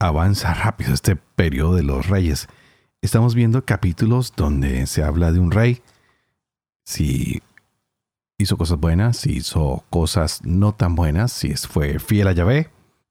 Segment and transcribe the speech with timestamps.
[0.00, 2.48] avanza rápido este periodo de los reyes.
[3.02, 5.82] Estamos viendo capítulos donde se habla de un rey,
[6.84, 7.42] si
[8.38, 12.70] hizo cosas buenas, si hizo cosas no tan buenas, si fue fiel a Yahvé.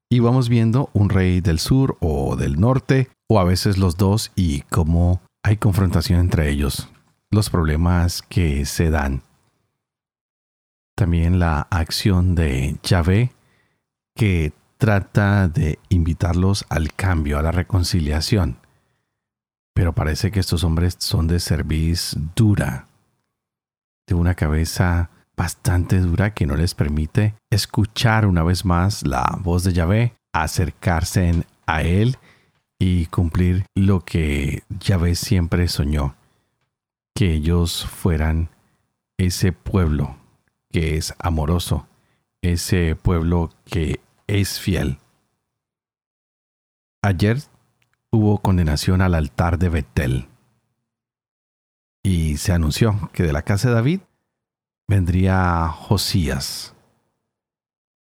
[0.09, 4.31] Y vamos viendo un rey del sur o del norte, o a veces los dos,
[4.35, 6.89] y cómo hay confrontación entre ellos,
[7.29, 9.21] los problemas que se dan.
[10.95, 13.31] También la acción de Yahvé,
[14.15, 18.57] que trata de invitarlos al cambio, a la reconciliación.
[19.75, 22.87] Pero parece que estos hombres son de cerviz dura,
[24.07, 29.63] de una cabeza bastante dura que no les permite escuchar una vez más la voz
[29.63, 32.17] de Yahvé, acercarse a Él
[32.79, 36.15] y cumplir lo que Yahvé siempre soñó,
[37.13, 38.49] que ellos fueran
[39.17, 40.15] ese pueblo
[40.71, 41.87] que es amoroso,
[42.41, 43.99] ese pueblo que
[44.29, 44.99] es fiel.
[47.01, 47.37] Ayer
[48.11, 50.27] hubo condenación al altar de Betel
[52.03, 54.01] y se anunció que de la casa de David
[54.87, 56.75] vendría Josías,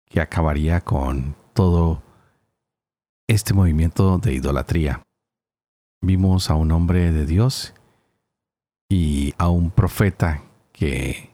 [0.06, 2.02] que acabaría con todo
[3.26, 5.02] este movimiento de idolatría.
[6.02, 7.74] Vimos a un hombre de Dios
[8.90, 11.30] y a un profeta que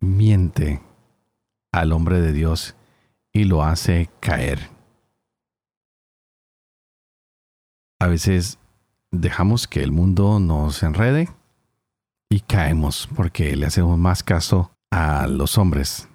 [0.00, 0.82] miente
[1.72, 2.74] al hombre de Dios
[3.32, 4.70] y lo hace caer.
[7.98, 8.58] A veces
[9.10, 11.28] dejamos que el mundo nos enrede
[12.28, 16.08] y caemos porque le hacemos más caso a los hombres,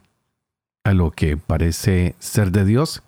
[0.84, 3.04] a lo que parece ser de Dios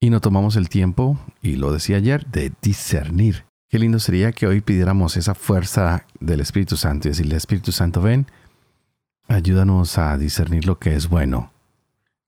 [0.00, 3.46] y no tomamos el tiempo, y lo decía ayer, de discernir.
[3.70, 8.02] Qué lindo sería que hoy pidiéramos esa fuerza del Espíritu Santo y decirle, Espíritu Santo,
[8.02, 8.26] ven,
[9.28, 11.53] ayúdanos a discernir lo que es bueno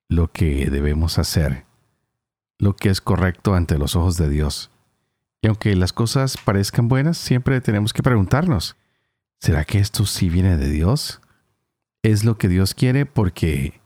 [0.09, 1.65] lo que debemos hacer,
[2.59, 4.71] lo que es correcto ante los ojos de Dios.
[5.43, 8.77] Y aunque las cosas parezcan buenas, siempre tenemos que preguntarnos,
[9.41, 11.21] ¿será que esto sí viene de Dios?
[12.03, 13.07] ¿Es lo que Dios quiere?
[13.07, 13.81] Porque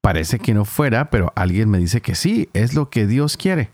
[0.00, 3.70] parece que no fuera, pero alguien me dice que sí, es lo que Dios quiere.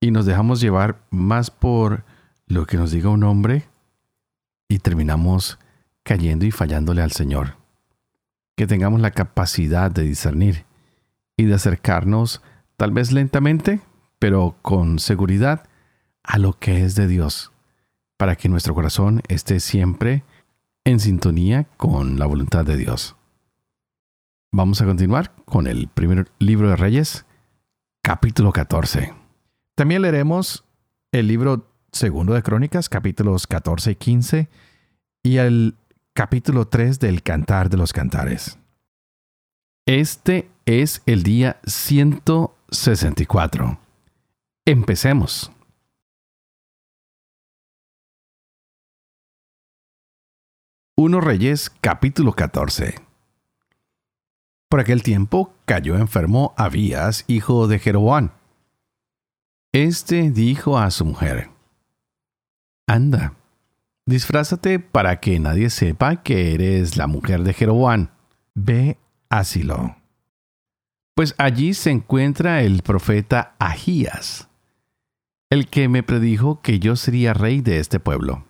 [0.00, 2.04] Y nos dejamos llevar más por
[2.46, 3.68] lo que nos diga un hombre
[4.68, 5.58] y terminamos
[6.02, 7.56] cayendo y fallándole al Señor.
[8.56, 10.64] Que tengamos la capacidad de discernir
[11.36, 12.42] y de acercarnos,
[12.76, 13.80] tal vez lentamente,
[14.18, 15.68] pero con seguridad,
[16.22, 17.52] a lo que es de Dios,
[18.16, 20.24] para que nuestro corazón esté siempre
[20.84, 23.16] en sintonía con la voluntad de Dios.
[24.52, 27.24] Vamos a continuar con el primer libro de Reyes,
[28.02, 29.14] capítulo 14.
[29.74, 30.64] También leeremos
[31.12, 34.48] el libro segundo de Crónicas, capítulos 14 y 15,
[35.22, 35.76] y el
[36.12, 38.58] capítulo 3 del Cantar de los Cantares.
[39.92, 43.78] Este es el día 164.
[44.64, 45.52] Empecemos.
[50.96, 52.94] Uno Reyes capítulo 14.
[54.70, 58.30] Por aquel tiempo cayó enfermo Abías, hijo de Jeroboam.
[59.74, 61.50] Este dijo a su mujer,
[62.86, 63.34] Anda,
[64.06, 68.08] disfrázate para que nadie sepa que eres la mujer de Jeroboam.
[68.54, 68.96] Ve
[69.32, 69.96] Asilo.
[71.14, 74.48] Pues allí se encuentra el profeta Ahías,
[75.48, 78.44] el que me predijo que yo sería rey de este pueblo.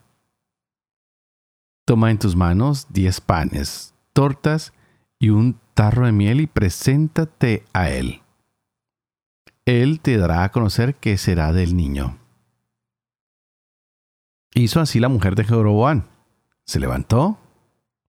[1.84, 4.72] Toma en tus manos diez panes, tortas
[5.20, 8.20] y un tarro de miel y preséntate a él.
[9.64, 12.18] Él te dará a conocer que será del niño.
[14.52, 16.08] Hizo así la mujer de Jeroboam.
[16.64, 17.38] Se levantó,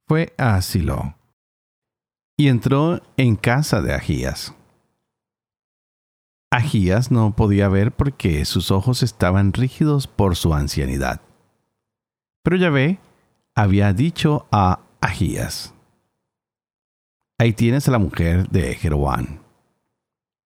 [0.07, 1.15] fue a Asilo
[2.37, 4.53] y entró en casa de Agías.
[6.51, 11.21] Agías no podía ver porque sus ojos estaban rígidos por su ancianidad.
[12.43, 12.99] Pero Yahvé
[13.55, 15.73] había dicho a Agías,
[17.39, 19.39] Ahí tienes a la mujer de Jeroboam.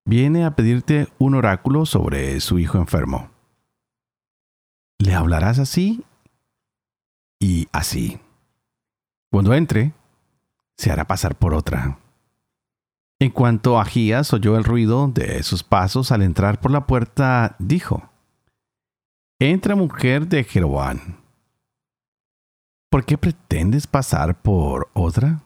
[0.06, 3.30] Viene a pedirte un oráculo sobre su hijo enfermo.
[4.98, 6.04] Le hablarás así
[7.40, 8.20] y así.
[9.30, 9.94] Cuando entre,
[10.78, 12.00] se hará pasar por otra.
[13.20, 18.10] En cuanto Agías oyó el ruido de sus pasos al entrar por la puerta, dijo,
[19.40, 21.18] Entra mujer de Jeroboam.
[22.90, 25.42] ¿Por qué pretendes pasar por otra?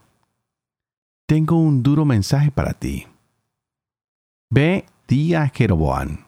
[1.27, 3.07] Tengo un duro mensaje para ti.
[4.49, 6.25] Ve, di a Jeroboam.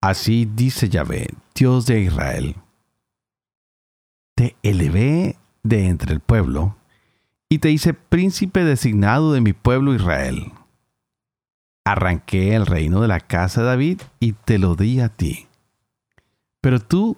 [0.00, 2.56] Así dice Yahvé, Dios de Israel.
[4.36, 6.77] Te elevé de entre el pueblo
[7.48, 10.52] y te hice príncipe designado de mi pueblo Israel.
[11.84, 15.46] Arranqué el reino de la casa de David y te lo di a ti.
[16.60, 17.16] Pero tú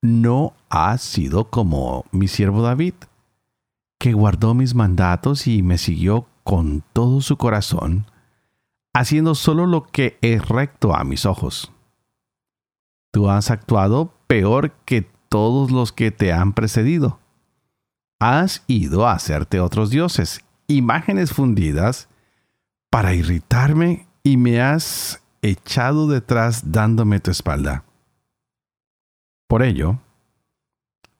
[0.00, 2.94] no has sido como mi siervo David,
[3.98, 8.06] que guardó mis mandatos y me siguió con todo su corazón,
[8.94, 11.70] haciendo solo lo que es recto a mis ojos.
[13.12, 17.18] Tú has actuado peor que todos los que te han precedido.
[18.20, 22.08] Has ido a hacerte otros dioses, imágenes fundidas,
[22.90, 27.84] para irritarme y me has echado detrás dándome tu espalda.
[29.48, 29.98] Por ello,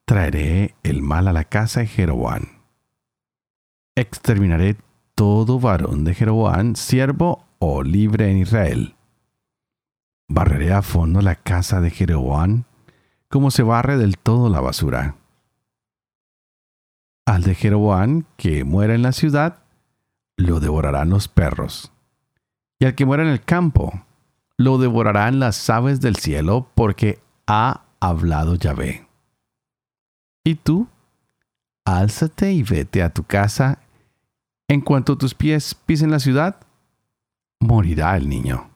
[0.05, 2.43] traeré el mal a la casa de Jeroboam.
[3.97, 4.77] Exterminaré
[5.15, 8.95] todo varón de Jeroboam, siervo o libre en Israel.
[10.29, 12.65] Barreré a fondo la casa de Jeroboam
[13.29, 15.17] como se barre del todo la basura.
[17.31, 19.63] Al de Jeroboam que muera en la ciudad,
[20.37, 21.93] lo devorarán los perros.
[22.81, 24.05] Y al que muera en el campo,
[24.57, 29.07] lo devorarán las aves del cielo, porque ha hablado Yahvé.
[30.43, 30.89] Y tú,
[31.85, 33.79] álzate y vete a tu casa.
[34.67, 36.57] En cuanto tus pies pisen la ciudad,
[37.61, 38.71] morirá el niño.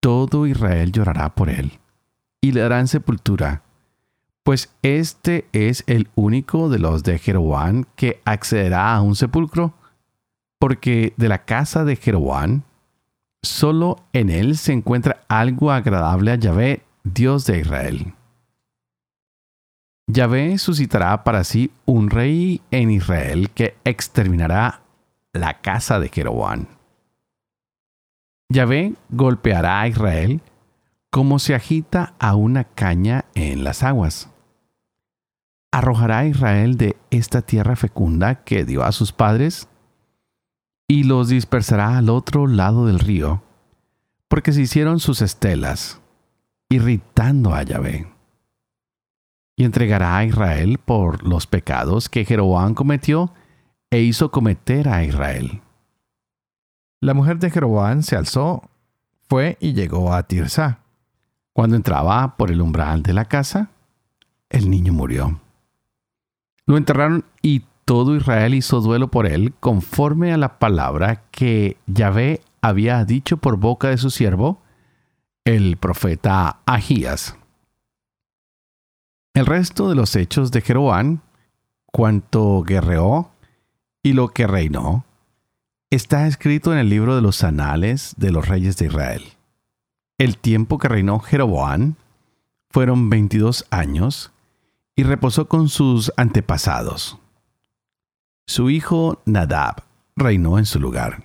[0.00, 1.78] Todo Israel llorará por él,
[2.40, 3.62] y le darán sepultura,
[4.50, 9.74] pues este es el único de los de Jeroboam que accederá a un sepulcro,
[10.58, 12.62] porque de la casa de Jeroboam,
[13.44, 18.14] solo en él se encuentra algo agradable a Yahvé Dios de Israel.
[20.08, 24.80] Yahvé suscitará para sí un rey en Israel que exterminará
[25.32, 26.66] la casa de Jeroboam.
[28.48, 30.40] Yahvé golpeará a Israel
[31.08, 34.29] como se agita a una caña en las aguas.
[35.72, 39.68] Arrojará a Israel de esta tierra fecunda que dio a sus padres
[40.88, 43.42] y los dispersará al otro lado del río,
[44.26, 46.00] porque se hicieron sus estelas
[46.68, 48.12] irritando a Yahvé.
[49.56, 53.32] Y entregará a Israel por los pecados que Jeroboam cometió
[53.90, 55.60] e hizo cometer a Israel.
[57.00, 58.70] La mujer de Jeroboam se alzó,
[59.28, 60.80] fue y llegó a Tirsa.
[61.52, 63.70] Cuando entraba por el umbral de la casa,
[64.48, 65.40] el niño murió.
[66.70, 72.42] Lo enterraron y todo Israel hizo duelo por él conforme a la palabra que Yahvé
[72.62, 74.62] había dicho por boca de su siervo,
[75.44, 77.36] el profeta Agías.
[79.34, 81.22] El resto de los hechos de Jeroboam,
[81.86, 83.32] cuanto guerreó
[84.00, 85.04] y lo que reinó,
[85.90, 89.24] está escrito en el libro de los anales de los reyes de Israel.
[90.18, 91.96] El tiempo que reinó Jeroboam
[92.70, 94.30] fueron 22 años
[95.00, 97.18] y reposó con sus antepasados.
[98.46, 99.82] Su hijo Nadab
[100.14, 101.24] reinó en su lugar.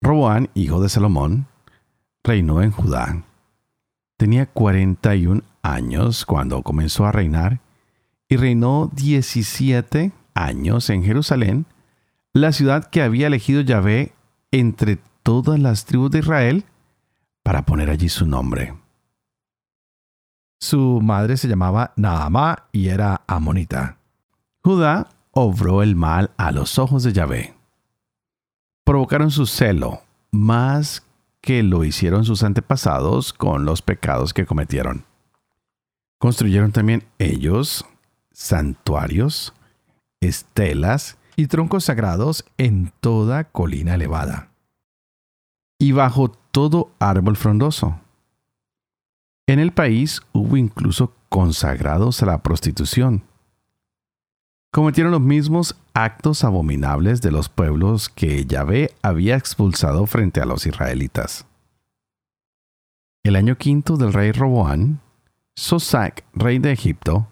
[0.00, 1.48] Roboán, hijo de Salomón,
[2.22, 3.24] reinó en Judá.
[4.16, 7.58] Tenía 41 años cuando comenzó a reinar
[8.28, 11.66] y reinó 17 años en Jerusalén,
[12.34, 14.12] la ciudad que había elegido Yahvé
[14.52, 16.64] entre todas las tribus de Israel
[17.42, 18.74] para poner allí su nombre.
[20.60, 23.98] Su madre se llamaba Naamá y era amonita.
[24.62, 27.54] Judá obró el mal a los ojos de Yahvé.
[28.84, 31.04] Provocaron su celo más
[31.40, 35.04] que lo hicieron sus antepasados con los pecados que cometieron.
[36.18, 37.84] Construyeron también ellos
[38.32, 39.54] santuarios,
[40.20, 44.48] estelas y troncos sagrados en toda colina elevada
[45.78, 48.00] y bajo todo árbol frondoso.
[49.48, 53.24] En el país hubo incluso consagrados a la prostitución.
[54.70, 60.66] Cometieron los mismos actos abominables de los pueblos que Yahvé había expulsado frente a los
[60.66, 61.46] israelitas.
[63.24, 65.00] El año quinto del rey Roboán,
[65.56, 67.26] Sosac, rey de Egipto,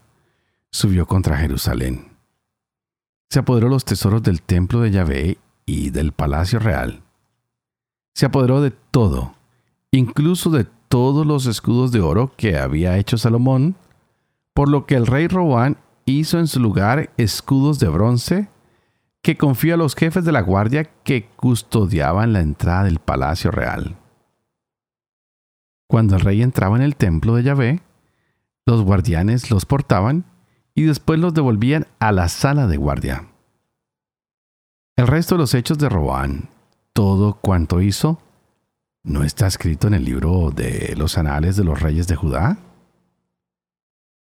[0.71, 2.13] subió contra Jerusalén.
[3.29, 7.03] Se apoderó los tesoros del templo de Yahvé y del palacio real.
[8.15, 9.35] Se apoderó de todo,
[9.91, 13.77] incluso de todos los escudos de oro que había hecho Salomón,
[14.55, 18.49] por lo que el rey Roboán hizo en su lugar escudos de bronce
[19.23, 23.97] que confió a los jefes de la guardia que custodiaban la entrada del palacio real.
[25.89, 27.83] Cuando el rey entraba en el templo de Yahvé,
[28.67, 30.25] los guardianes los portaban
[30.75, 33.29] y después los devolvían a la sala de guardia.
[34.97, 36.49] El resto de los hechos de Roán,
[36.93, 38.19] todo cuanto hizo,
[39.07, 42.59] ¿no está escrito en el libro de los anales de los reyes de Judá?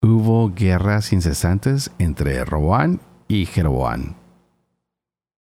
[0.01, 4.15] Hubo guerras incesantes entre Roán y Jeroboán.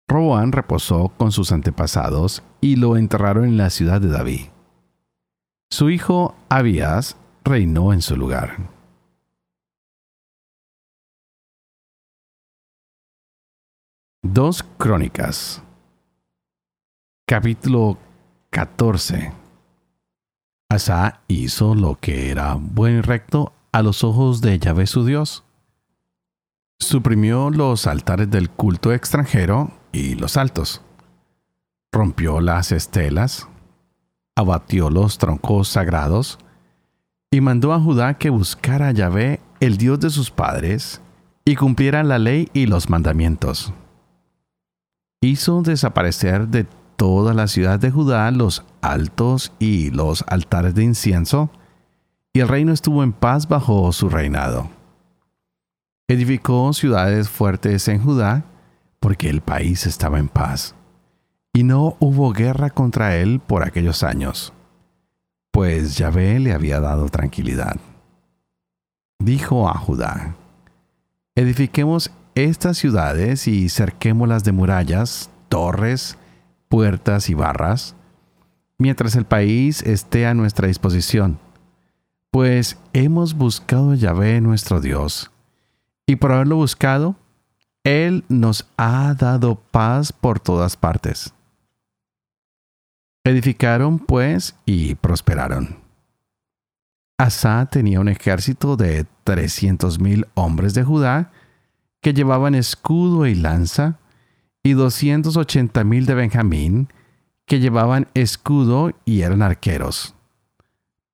[0.07, 4.41] Roboán reposó con sus antepasados y lo enterraron en la ciudad de David.
[5.71, 8.57] Su hijo Abías reinó en su lugar.
[14.21, 15.63] Dos Crónicas
[17.25, 17.97] Capítulo
[18.53, 19.33] 14
[20.69, 25.43] Asa hizo lo que era buen y recto a los ojos de Yahvé su Dios.
[26.79, 30.83] Suprimió los altares del culto extranjero y los altos.
[31.91, 33.47] Rompió las estelas,
[34.35, 36.37] abatió los troncos sagrados
[37.31, 41.01] y mandó a Judá que buscara a Yahvé, el Dios de sus padres,
[41.43, 43.73] y cumpliera la ley y los mandamientos.
[45.21, 51.49] Hizo desaparecer de toda la ciudad de Judá los altos y los altares de incienso,
[52.33, 54.69] y el reino estuvo en paz bajo su reinado.
[56.07, 58.45] Edificó ciudades fuertes en Judá
[58.99, 60.75] porque el país estaba en paz,
[61.53, 64.53] y no hubo guerra contra él por aquellos años,
[65.51, 67.75] pues Yahvé le había dado tranquilidad.
[69.19, 70.35] Dijo a Judá,
[71.35, 76.17] edifiquemos estas ciudades y cerquémoslas de murallas, torres,
[76.73, 77.95] puertas y barras,
[78.79, 81.37] mientras el país esté a nuestra disposición,
[82.31, 85.29] pues hemos buscado a Yahvé nuestro Dios,
[86.07, 87.15] y por haberlo buscado,
[87.83, 91.35] él nos ha dado paz por todas partes.
[93.23, 95.77] Edificaron, pues, y prosperaron.
[97.19, 101.31] Asa tenía un ejército de trescientos mil hombres de Judá
[102.01, 103.99] que llevaban escudo y lanza,
[104.63, 106.87] y doscientos ochenta mil de Benjamín
[107.45, 110.15] que llevaban escudo y eran arqueros.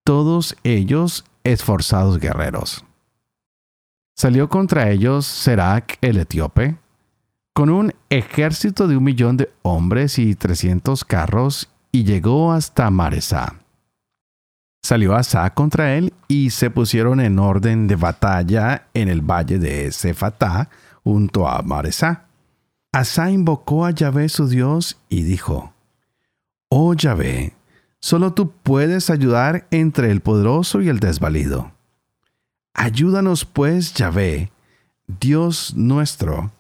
[0.03, 2.85] Todos ellos esforzados guerreros
[4.19, 6.75] salió contra ellos Serac el etíope,
[7.53, 13.55] con un ejército de un millón de hombres y trescientos carros, y llegó hasta Maresá.
[14.83, 19.89] Salió Asa contra él y se pusieron en orden de batalla en el valle de
[19.93, 20.69] Cefatá,
[21.05, 22.25] junto a Maresá.
[22.91, 25.73] Asa invocó a Yahvé su Dios y dijo,
[26.69, 27.53] Oh Yahvé,
[27.99, 31.71] solo tú puedes ayudar entre el poderoso y el desvalido.
[32.73, 34.51] Ayúdanos pues, Yahvé,
[35.05, 36.51] Dios nuestro,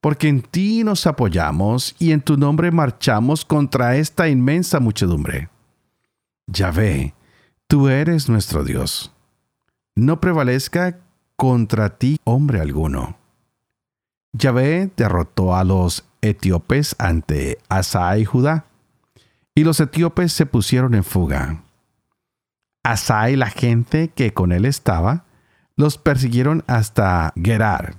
[0.00, 5.48] porque en ti nos apoyamos y en tu nombre marchamos contra esta inmensa muchedumbre.
[6.48, 7.14] Yahvé,
[7.68, 9.12] tú eres nuestro Dios.
[9.94, 10.98] No prevalezca
[11.36, 13.16] contra ti hombre alguno.
[14.32, 18.66] Yahvé derrotó a los etíopes ante Asa y Judá,
[19.54, 21.62] y los etíopes se pusieron en fuga.
[22.84, 25.24] Asa y la gente que con él estaba
[25.76, 27.96] los persiguieron hasta Gerar.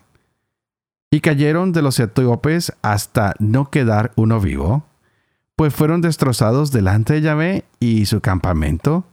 [1.11, 4.85] Y cayeron de los etíopes hasta no quedar uno vivo,
[5.55, 9.05] pues fueron destrozados delante de Yahvé y su campamento,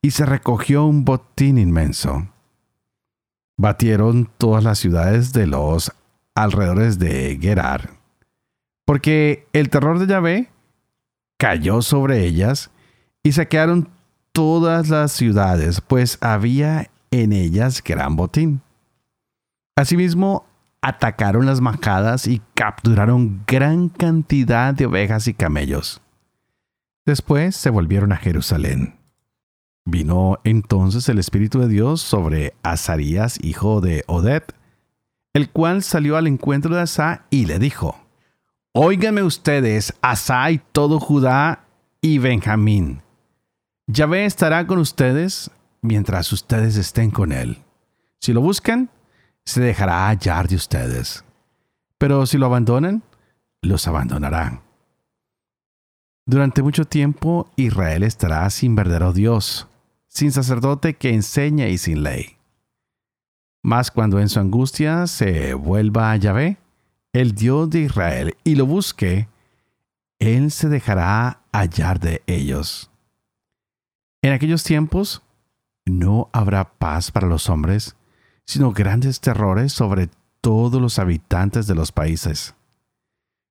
[0.00, 2.28] y se recogió un botín inmenso.
[3.58, 5.92] Batieron todas las ciudades de los
[6.34, 7.90] alrededores de Gerar,
[8.84, 10.48] porque el terror de Yahvé
[11.38, 12.70] cayó sobre ellas
[13.22, 13.88] y saquearon
[14.32, 18.62] todas las ciudades, pues había en ellas gran botín.
[19.76, 20.44] Asimismo,
[20.82, 26.00] atacaron las majadas y capturaron gran cantidad de ovejas y camellos.
[27.06, 28.96] Después se volvieron a Jerusalén.
[29.84, 34.42] Vino entonces el Espíritu de Dios sobre Azarías, hijo de Oded,
[35.32, 37.98] el cual salió al encuentro de Asa y le dijo,
[38.72, 41.64] Óiganme ustedes, Asa y todo Judá
[42.00, 43.02] y Benjamín.
[43.86, 45.50] Yahvé estará con ustedes
[45.82, 47.58] mientras ustedes estén con Él.
[48.20, 48.90] Si lo buscan,
[49.44, 51.24] se dejará hallar de ustedes.
[51.98, 53.02] Pero si lo abandonan,
[53.62, 54.60] los abandonarán.
[56.26, 59.66] Durante mucho tiempo Israel estará sin verdadero Dios,
[60.06, 62.36] sin sacerdote que enseñe y sin ley.
[63.62, 66.58] Mas cuando en su angustia se vuelva a Yahvé,
[67.12, 69.28] el Dios de Israel, y lo busque,
[70.18, 72.90] Él se dejará hallar de ellos.
[74.22, 75.22] En aquellos tiempos,
[75.86, 77.96] no habrá paz para los hombres,
[78.46, 82.54] sino grandes terrores sobre todos los habitantes de los países.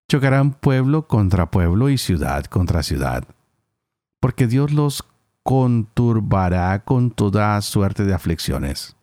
[0.10, 3.26] Chocarán pueblo contra pueblo y ciudad contra ciudad,
[4.20, 5.04] porque Dios los
[5.44, 8.96] conturbará con toda suerte de aflicciones.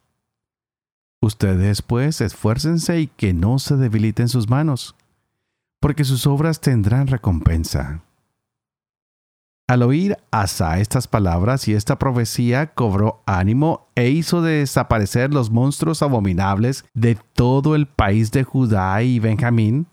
[1.26, 4.94] Ustedes pues esfuércense y que no se debiliten sus manos,
[5.80, 8.04] porque sus obras tendrán recompensa.
[9.66, 16.00] Al oír Asa estas palabras y esta profecía, cobró ánimo e hizo desaparecer los monstruos
[16.00, 19.88] abominables de todo el país de Judá y Benjamín,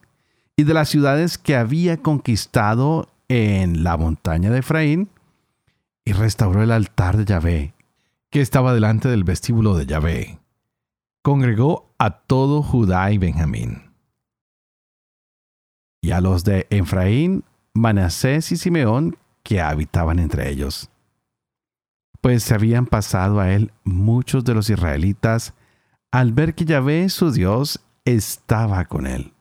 [0.56, 5.10] y de las ciudades que había conquistado en la montaña de Efraín,
[6.06, 7.74] y restauró el altar de Yahvé,
[8.30, 10.43] que estaba delante del vestíbulo de Yahvé.
[11.24, 13.94] Congregó a todo Judá y Benjamín.
[16.02, 20.90] Y a los de Efraín, Manasés y Simeón, que habitaban entre ellos.
[22.20, 25.54] Pues se habían pasado a él muchos de los israelitas
[26.12, 29.32] al ver que Yahvé, su Dios, estaba con él.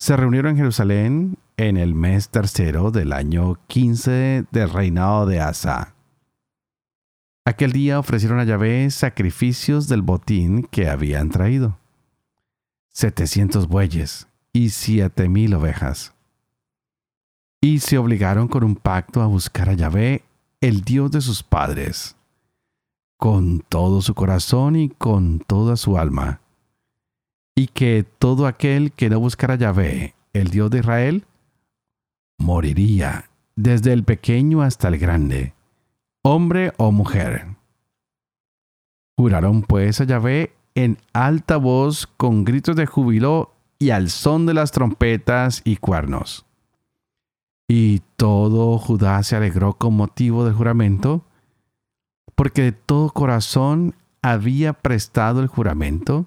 [0.00, 5.94] Se reunieron en Jerusalén en el mes tercero del año 15 del reinado de Asa.
[7.44, 11.78] Aquel día ofrecieron a Yahvé sacrificios del botín que habían traído.
[12.90, 16.12] Setecientos bueyes y siete mil ovejas.
[17.62, 20.24] Y se obligaron con un pacto a buscar a Yahvé,
[20.60, 22.16] el Dios de sus padres,
[23.16, 26.40] con todo su corazón y con toda su alma,
[27.54, 31.24] y que todo aquel que no buscara a Yahvé, el Dios de Israel,
[32.38, 35.54] moriría, desde el pequeño hasta el grande,
[36.22, 37.46] hombre o mujer.
[39.16, 44.54] Juraron pues a Yahvé en alta voz con gritos de júbilo y al son de
[44.54, 46.46] las trompetas y cuernos.
[47.68, 51.24] Y todo Judá se alegró con motivo del juramento,
[52.34, 56.26] porque de todo corazón había prestado el juramento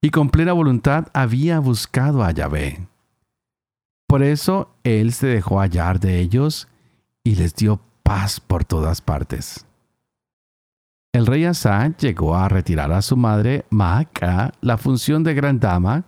[0.00, 2.86] y con plena voluntad había buscado a Yahvé.
[4.06, 6.68] Por eso él se dejó hallar de ellos
[7.24, 9.66] y les dio paz por todas partes.
[11.12, 16.04] El rey Asa llegó a retirar a su madre Maaca la función de gran dama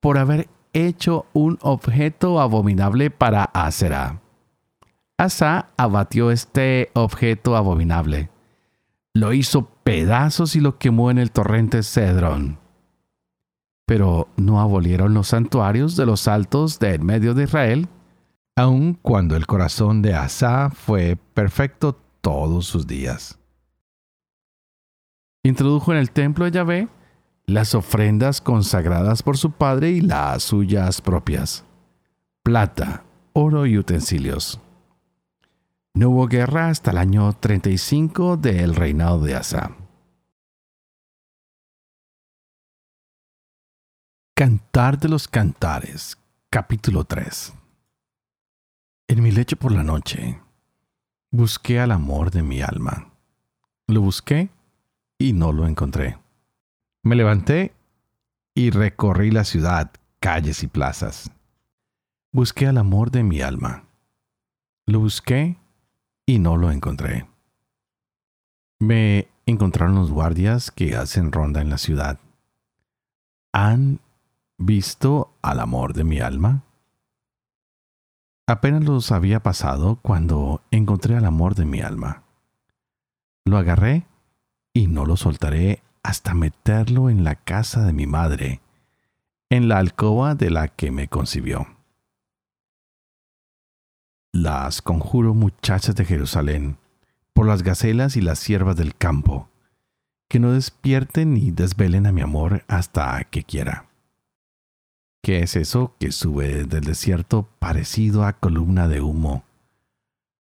[0.00, 4.20] por haber hecho un objeto abominable para Asera.
[5.18, 8.28] Asa abatió este objeto abominable.
[9.14, 12.58] Lo hizo pedazos y lo quemó en el torrente Cedrón.
[13.86, 17.88] Pero no abolieron los santuarios de los altos de en medio de Israel,
[18.60, 23.38] aun cuando el corazón de Asa fue perfecto todos sus días.
[25.42, 26.88] Introdujo en el templo de Yahvé
[27.46, 31.64] las ofrendas consagradas por su padre y las suyas propias,
[32.42, 34.60] plata, oro y utensilios.
[35.94, 39.72] No hubo guerra hasta el año 35 del reinado de Asa.
[44.36, 46.18] Cantar de los Cantares,
[46.50, 47.54] capítulo 3
[49.10, 50.40] En mi lecho por la noche,
[51.32, 53.12] busqué al amor de mi alma.
[53.88, 54.50] Lo busqué
[55.18, 56.16] y no lo encontré.
[57.02, 57.74] Me levanté
[58.54, 61.28] y recorrí la ciudad, calles y plazas.
[62.30, 63.82] Busqué al amor de mi alma.
[64.86, 65.56] Lo busqué
[66.24, 67.26] y no lo encontré.
[68.78, 72.20] Me encontraron los guardias que hacen ronda en la ciudad.
[73.52, 73.98] ¿Han
[74.56, 76.62] visto al amor de mi alma?
[78.50, 82.24] Apenas los había pasado cuando encontré al amor de mi alma.
[83.44, 84.08] Lo agarré
[84.72, 88.60] y no lo soltaré hasta meterlo en la casa de mi madre,
[89.50, 91.64] en la alcoba de la que me concibió.
[94.32, 96.76] Las conjuro muchachas de Jerusalén,
[97.32, 99.48] por las gacelas y las siervas del campo,
[100.28, 103.89] que no despierten ni desvelen a mi amor hasta que quiera.
[105.22, 109.44] ¿Qué es eso que sube del desierto parecido a columna de humo,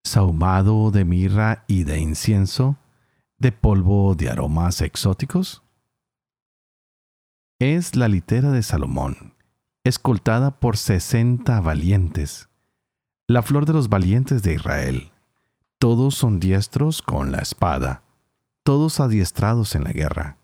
[0.05, 2.77] sahumado de mirra y de incienso,
[3.37, 5.63] de polvo de aromas exóticos?
[7.59, 9.33] Es la litera de Salomón,
[9.83, 12.47] escoltada por sesenta valientes,
[13.27, 15.11] la flor de los valientes de Israel.
[15.77, 18.03] Todos son diestros con la espada,
[18.63, 20.37] todos adiestrados en la guerra,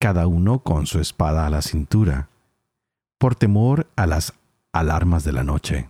[0.00, 2.30] cada uno con su espada a la cintura,
[3.18, 4.32] por temor a las
[4.72, 5.88] alarmas de la noche.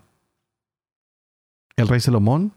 [1.76, 2.52] El rey Salomón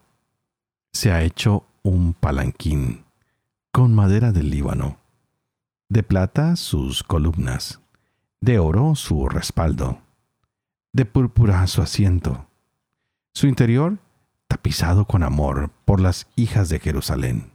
[0.93, 3.03] se ha hecho un palanquín
[3.71, 4.97] con madera del Líbano,
[5.89, 7.81] de plata sus columnas,
[8.39, 10.01] de oro su respaldo,
[10.93, 12.47] de púrpura su asiento,
[13.33, 13.97] su interior
[14.47, 17.51] tapizado con amor por las hijas de Jerusalén.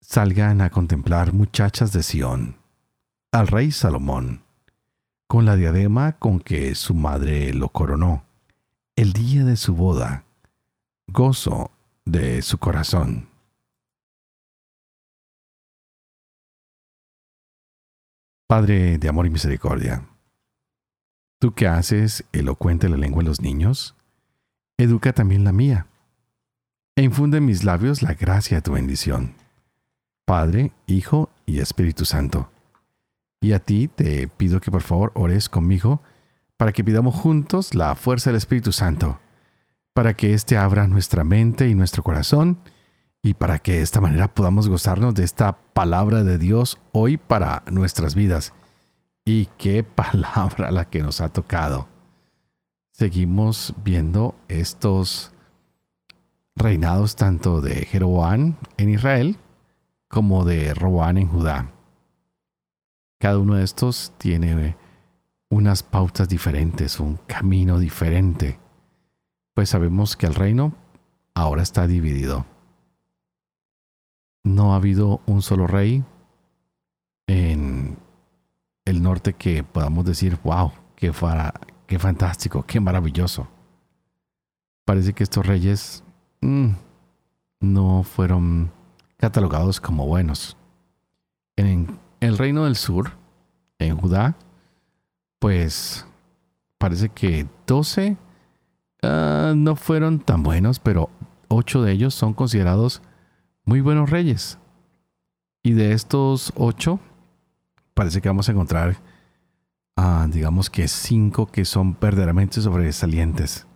[0.00, 2.56] Salgan a contemplar muchachas de Sión,
[3.32, 4.45] al rey Salomón,
[5.26, 8.24] con la diadema con que su madre lo coronó,
[8.94, 10.24] el día de su boda,
[11.08, 11.70] gozo
[12.04, 13.28] de su corazón.
[18.46, 20.06] Padre de amor y misericordia,
[21.40, 23.96] tú que haces elocuente la lengua de los niños,
[24.78, 25.88] educa también la mía,
[26.94, 29.34] e infunde en mis labios la gracia de tu bendición.
[30.24, 32.50] Padre, Hijo y Espíritu Santo.
[33.46, 36.02] Y a ti te pido que por favor ores conmigo
[36.56, 39.20] para que pidamos juntos la fuerza del Espíritu Santo,
[39.94, 42.58] para que éste abra nuestra mente y nuestro corazón,
[43.22, 47.62] y para que de esta manera podamos gozarnos de esta palabra de Dios hoy para
[47.70, 48.52] nuestras vidas.
[49.24, 51.86] Y qué palabra la que nos ha tocado.
[52.90, 55.30] Seguimos viendo estos
[56.56, 59.36] reinados tanto de Jeroboam en Israel
[60.08, 61.75] como de Roboán en Judá.
[63.18, 64.76] Cada uno de estos tiene
[65.48, 68.58] unas pautas diferentes, un camino diferente,
[69.54, 70.74] pues sabemos que el reino
[71.34, 72.44] ahora está dividido
[74.46, 76.04] no ha habido un solo rey
[77.26, 77.98] en
[78.84, 81.12] el norte que podamos decir, wow, qué,
[81.86, 83.48] qué fantástico, qué maravilloso.
[84.84, 86.04] Parece que estos reyes
[86.40, 86.70] mm,
[87.60, 88.70] no fueron
[89.16, 90.56] catalogados como buenos.
[91.56, 93.12] En el reino del sur,
[93.78, 94.36] en Judá,
[95.38, 96.06] pues
[96.78, 98.16] parece que 12
[99.02, 101.10] ah, no fueron tan buenos, pero
[101.48, 103.02] 8 de ellos son considerados
[103.64, 104.58] muy buenos reyes.
[105.62, 107.00] Y de estos ocho,
[107.92, 108.96] parece que vamos a encontrar,
[109.96, 113.66] ah, digamos que cinco que son verdaderamente sobresalientes.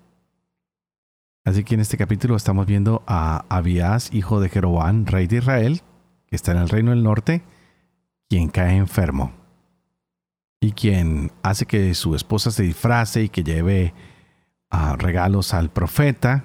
[1.44, 5.80] Así que en este capítulo estamos viendo a Abías, hijo de Jeroboam, rey de Israel,
[6.28, 7.42] que está en el reino del norte,
[8.30, 9.32] quien cae enfermo.
[10.62, 13.92] Y quien hace que su esposa se disfrace y que lleve
[14.70, 16.44] ah, regalos al profeta,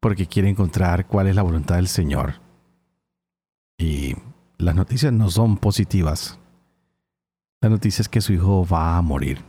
[0.00, 2.34] porque quiere encontrar cuál es la voluntad del Señor.
[3.78, 4.16] Y
[4.58, 6.38] las noticias no son positivas.
[7.60, 9.42] La noticia es que su hijo va a morir.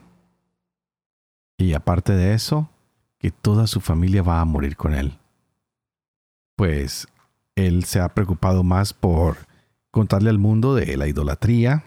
[1.58, 2.69] Y aparte de eso,
[3.17, 5.17] que toda su familia va a morir con él.
[6.56, 7.08] Pues
[7.56, 9.48] él se ha preocupado más por
[9.91, 11.84] contarle al mundo de la idolatría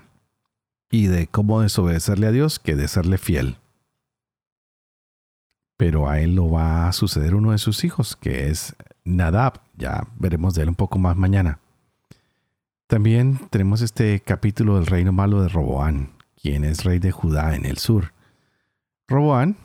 [0.90, 3.56] y de cómo desobedecerle a Dios que de serle fiel.
[5.76, 9.60] Pero a él lo va a suceder uno de sus hijos, que es Nadab.
[9.76, 11.58] Ya veremos de él un poco más mañana.
[12.86, 16.10] También tenemos este capítulo del reino malo de Roboán,
[16.40, 18.12] quien es rey de Judá en el sur.
[19.08, 19.56] Roboán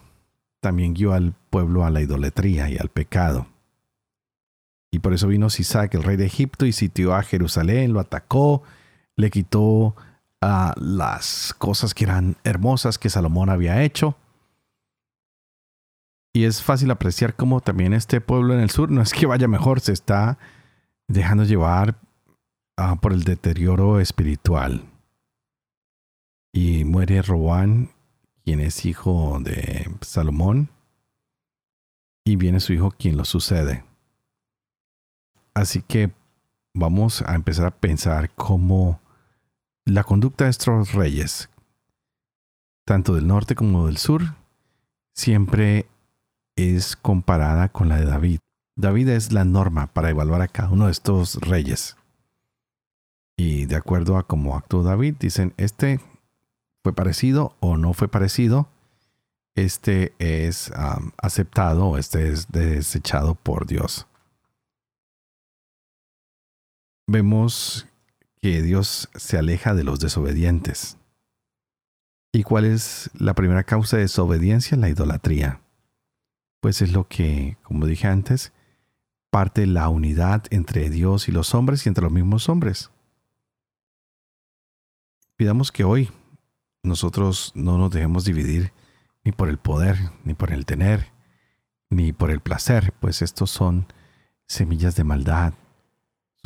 [0.62, 3.48] también guió al pueblo a la idolatría y al pecado.
[4.92, 8.64] Y por eso vino Sisac, el rey de Egipto, y sitió a Jerusalén, lo atacó,
[9.16, 9.96] le quitó
[10.42, 14.18] a las cosas que eran hermosas que Salomón había hecho.
[16.34, 19.48] Y es fácil apreciar cómo también este pueblo en el sur no es que vaya
[19.48, 20.38] mejor, se está
[21.08, 21.96] dejando llevar
[22.80, 24.84] Ah, por el deterioro espiritual.
[26.54, 27.90] Y muere Roboán,
[28.46, 30.70] quien es hijo de Salomón,
[32.24, 33.84] y viene su hijo quien lo sucede.
[35.58, 36.12] Así que
[36.76, 39.02] vamos a empezar a pensar cómo
[39.86, 41.50] la conducta de estos reyes,
[42.86, 44.36] tanto del norte como del sur,
[45.16, 45.88] siempre
[46.56, 48.40] es comparada con la de David.
[48.76, 51.98] David es la norma para evaluar a cada uno de estos reyes.
[53.36, 56.00] Y de acuerdo a cómo actuó David, dicen, este
[56.84, 58.70] fue parecido o no fue parecido,
[59.56, 60.72] este es
[61.18, 64.06] aceptado este es desechado por Dios.
[67.10, 67.88] Vemos
[68.42, 70.98] que Dios se aleja de los desobedientes.
[72.34, 74.76] ¿Y cuál es la primera causa de desobediencia?
[74.76, 75.62] La idolatría.
[76.60, 78.52] Pues es lo que, como dije antes,
[79.30, 82.92] parte la unidad entre Dios y los hombres y entre los mismos hombres.
[85.38, 86.12] Pidamos que hoy
[86.84, 88.74] nosotros no nos dejemos dividir
[89.24, 91.14] ni por el poder, ni por el tener,
[91.90, 93.88] ni por el placer, pues estos son
[94.46, 95.54] semillas de maldad,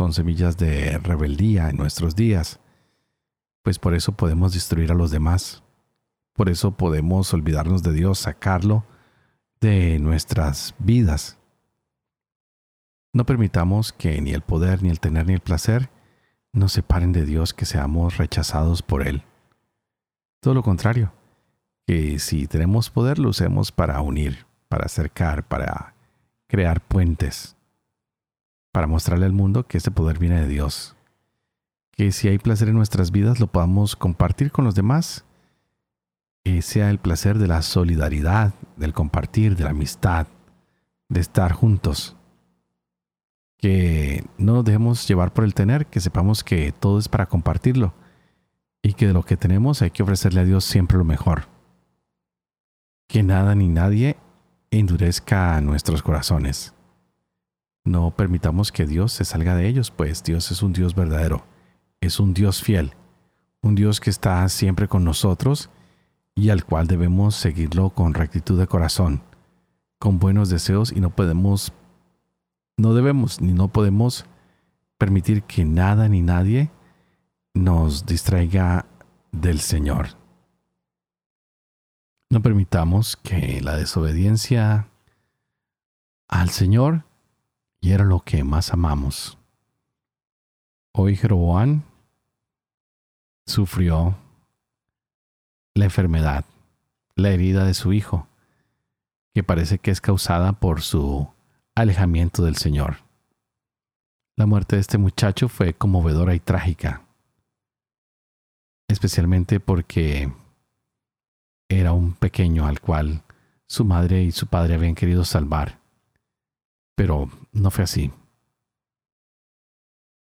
[0.01, 2.59] son semillas de rebeldía en nuestros días,
[3.61, 5.61] pues por eso podemos destruir a los demás,
[6.33, 8.83] por eso podemos olvidarnos de Dios, sacarlo
[9.59, 11.37] de nuestras vidas.
[13.13, 15.91] No permitamos que ni el poder, ni el tener, ni el placer
[16.51, 19.21] nos separen de Dios, que seamos rechazados por Él.
[20.39, 21.13] Todo lo contrario,
[21.85, 25.93] que si tenemos poder lo usemos para unir, para acercar, para
[26.47, 27.55] crear puentes,
[28.71, 30.95] para mostrarle al mundo que este poder viene de Dios.
[31.91, 35.25] Que si hay placer en nuestras vidas lo podamos compartir con los demás.
[36.43, 40.27] Que sea el placer de la solidaridad, del compartir, de la amistad,
[41.07, 42.15] de estar juntos
[43.57, 47.93] Que no nos dejemos llevar por el tener, que sepamos que todo es para compartirlo
[48.83, 51.47] y que de lo que tenemos hay que ofrecerle a Dios siempre lo mejor.
[53.07, 54.17] Que nada ni nadie
[54.71, 56.73] endurezca nuestros corazones.
[57.83, 61.45] No permitamos que Dios se salga de ellos, pues Dios es un Dios verdadero,
[61.99, 62.93] es un Dios fiel,
[63.61, 65.69] un Dios que está siempre con nosotros
[66.35, 69.23] y al cual debemos seguirlo con rectitud de corazón,
[69.99, 71.73] con buenos deseos y no podemos,
[72.77, 74.25] no debemos ni no podemos
[74.97, 76.69] permitir que nada ni nadie
[77.55, 78.85] nos distraiga
[79.31, 80.09] del Señor.
[82.29, 84.87] No permitamos que la desobediencia
[86.27, 87.03] al Señor
[87.81, 89.37] y era lo que más amamos.
[90.93, 91.81] Hoy Jeroboam
[93.47, 94.15] sufrió
[95.73, 96.45] la enfermedad,
[97.15, 98.27] la herida de su hijo,
[99.33, 101.27] que parece que es causada por su
[101.75, 102.97] alejamiento del Señor.
[104.35, 107.01] La muerte de este muchacho fue conmovedora y trágica,
[108.87, 110.31] especialmente porque
[111.67, 113.23] era un pequeño al cual
[113.65, 115.80] su madre y su padre habían querido salvar.
[117.01, 118.11] Pero no fue así.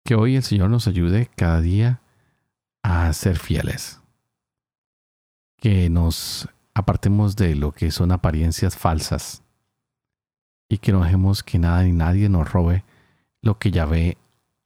[0.04, 2.00] Que hoy el Señor nos ayude cada día
[2.85, 4.00] a ser fieles.
[5.56, 9.42] Que nos apartemos de lo que son apariencias falsas
[10.68, 12.85] y que no dejemos que nada ni nadie nos robe
[13.42, 14.16] lo que Yahvé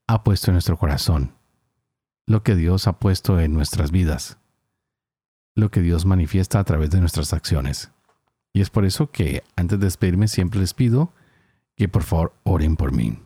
[0.07, 1.33] ha puesto en nuestro corazón,
[2.27, 4.37] lo que Dios ha puesto en nuestras vidas,
[5.55, 7.93] lo que Dios manifiesta a través de nuestras acciones.
[8.53, 11.11] Y es por eso que antes de despedirme siempre les pido
[11.77, 13.19] que por favor oren por mí,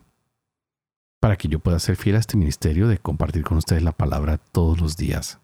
[1.21, 4.39] para que yo pueda ser fiel a este ministerio de compartir con ustedes la palabra
[4.39, 5.41] todos los días,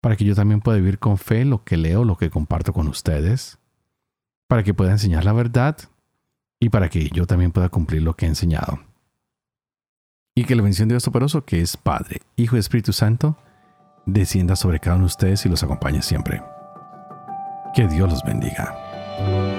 [0.00, 2.88] para que yo también pueda vivir con fe lo que leo, lo que comparto con
[2.88, 3.58] ustedes,
[4.48, 5.76] para que pueda enseñar la verdad
[6.60, 8.80] y para que yo también pueda cumplir lo que he enseñado.
[10.34, 13.36] Y que la bendición de Dios Toporoso, que es Padre, Hijo y Espíritu Santo,
[14.06, 16.42] descienda sobre cada uno de ustedes y los acompañe siempre.
[17.74, 19.51] Que Dios los bendiga.